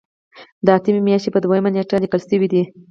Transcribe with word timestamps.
دا 0.65 0.73
د 0.77 0.77
اتمې 0.79 1.01
میاشتې 1.07 1.29
په 1.33 1.39
دویمه 1.43 1.69
نیټه 1.75 1.97
لیکل 2.03 2.21
شوی 2.29 2.47
دی. 2.53 2.63